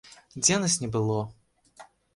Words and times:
Дзе 0.43 0.57
нас 0.63 0.79
не 0.85 0.89
было? 0.97 1.21